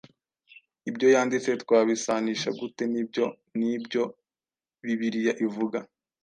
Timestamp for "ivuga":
5.45-5.79